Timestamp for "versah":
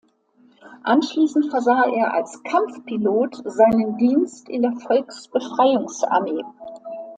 1.51-1.83